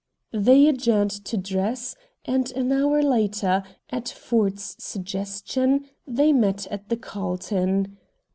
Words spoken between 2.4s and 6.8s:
an hour later, at Ford's suggestion, they met